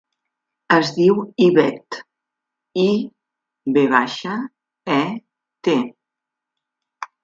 Es 0.77 0.91
diu 0.95 1.19
Ivet: 1.47 1.99
i, 2.85 2.87
ve 3.79 3.85
baixa, 3.95 4.41
e, 5.01 5.01
te. 5.71 5.81